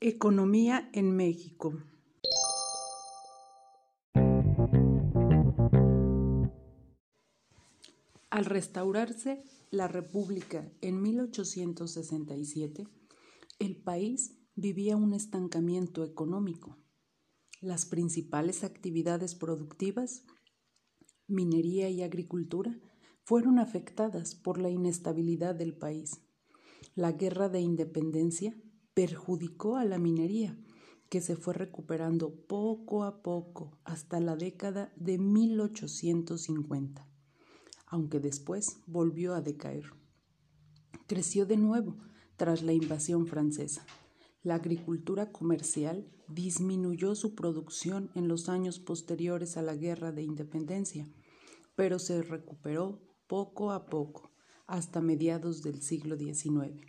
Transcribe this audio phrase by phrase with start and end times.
[0.00, 1.74] Economía en México.
[8.30, 9.42] Al restaurarse
[9.72, 12.86] la República en 1867,
[13.58, 16.78] el país vivía un estancamiento económico.
[17.60, 20.24] Las principales actividades productivas,
[21.26, 22.78] minería y agricultura,
[23.24, 26.20] fueron afectadas por la inestabilidad del país.
[26.94, 28.54] La guerra de independencia
[28.98, 30.58] perjudicó a la minería,
[31.08, 37.06] que se fue recuperando poco a poco hasta la década de 1850,
[37.86, 39.84] aunque después volvió a decaer.
[41.06, 41.96] Creció de nuevo
[42.36, 43.86] tras la invasión francesa.
[44.42, 51.06] La agricultura comercial disminuyó su producción en los años posteriores a la Guerra de Independencia,
[51.76, 54.32] pero se recuperó poco a poco
[54.66, 56.84] hasta mediados del siglo XIX.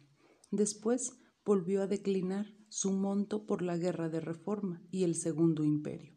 [0.50, 6.14] Después volvió a declinar su monto por la Guerra de Reforma y el Segundo Imperio.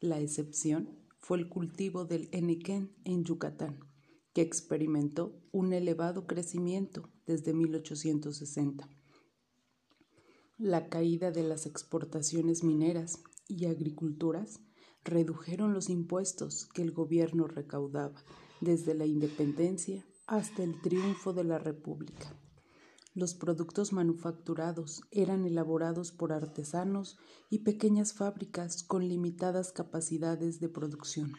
[0.00, 3.78] La excepción fue el cultivo del enequén en Yucatán,
[4.32, 8.88] que experimentó un elevado crecimiento desde 1860.
[10.58, 14.58] La caída de las exportaciones mineras y agriculturas
[15.04, 18.20] redujeron los impuestos que el gobierno recaudaba
[18.60, 22.36] desde la independencia hasta el triunfo de la República.
[23.14, 27.18] Los productos manufacturados eran elaborados por artesanos
[27.50, 31.34] y pequeñas fábricas con limitadas capacidades de producción.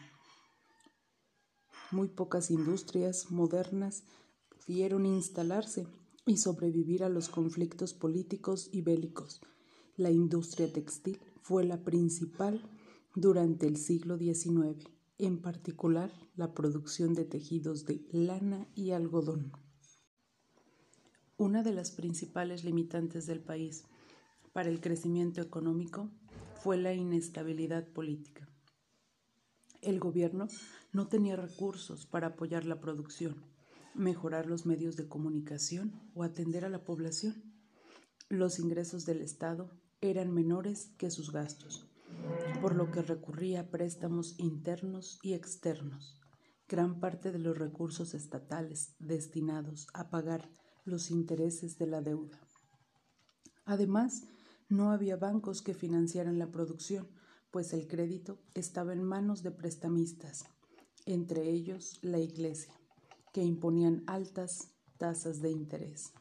[1.89, 4.03] Muy pocas industrias modernas
[4.49, 5.87] pudieron instalarse
[6.27, 9.41] y sobrevivir a los conflictos políticos y bélicos.
[9.95, 12.69] La industria textil fue la principal
[13.15, 19.62] durante el siglo XIX, en particular la producción de tejidos de lana y algodón.
[21.37, 23.83] Una de las principales limitantes del país
[24.53, 26.09] para el crecimiento económico
[26.61, 28.47] fue la inestabilidad política.
[29.81, 30.47] El gobierno
[30.91, 33.43] no tenía recursos para apoyar la producción,
[33.93, 37.43] mejorar los medios de comunicación o atender a la población.
[38.29, 39.69] Los ingresos del Estado
[40.01, 41.87] eran menores que sus gastos
[42.61, 46.19] por lo que recurría a préstamos internos y externos.
[46.67, 50.49] Gran parte de los recursos estatales destinados a pagar
[50.85, 52.39] los intereses de la deuda.
[53.65, 54.23] Además,
[54.69, 57.07] no había bancos que financiaran la producción,
[57.51, 60.45] pues el crédito estaba en manos de prestamistas,
[61.05, 62.73] entre ellos la Iglesia,
[63.31, 66.13] que imponían altas tasas de interés.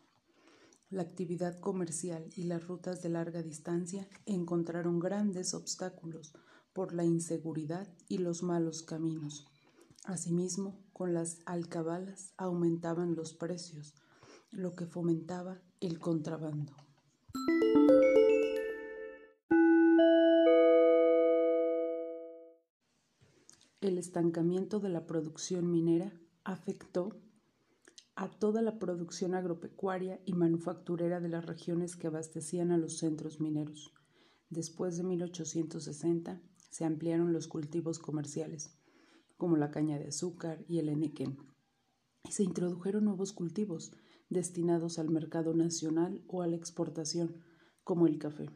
[0.90, 6.34] La actividad comercial y las rutas de larga distancia encontraron grandes obstáculos
[6.74, 9.46] por la inseguridad y los malos caminos.
[10.04, 13.94] Asimismo, con las alcabalas aumentaban los precios,
[14.52, 16.74] lo que fomentaba el contrabando.
[23.80, 26.12] El estancamiento de la producción minera
[26.44, 27.16] afectó
[28.14, 33.40] a toda la producción agropecuaria y manufacturera de las regiones que abastecían a los centros
[33.40, 33.94] mineros.
[34.50, 38.76] Después de 1860 se ampliaron los cultivos comerciales,
[39.38, 41.38] como la caña de azúcar y el enequén,
[42.22, 43.92] y se introdujeron nuevos cultivos
[44.32, 47.36] destinados al mercado nacional o a la exportación,
[47.84, 48.50] como el café.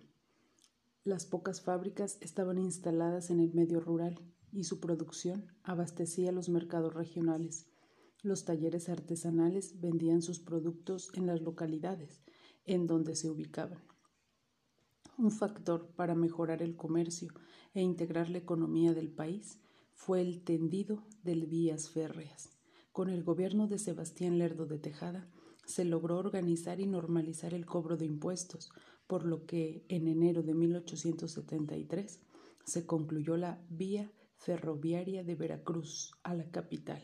[1.04, 4.20] Las pocas fábricas estaban instaladas en el medio rural
[4.52, 7.66] y su producción abastecía los mercados regionales
[8.26, 12.24] los talleres artesanales vendían sus productos en las localidades
[12.64, 13.78] en donde se ubicaban.
[15.16, 17.32] Un factor para mejorar el comercio
[17.72, 19.60] e integrar la economía del país
[19.92, 22.50] fue el tendido de vías férreas.
[22.90, 25.30] Con el gobierno de Sebastián Lerdo de Tejada
[25.66, 28.70] se logró organizar y normalizar el cobro de impuestos,
[29.06, 32.20] por lo que en enero de 1873
[32.64, 37.02] se concluyó la vía ferroviaria de Veracruz a la capital.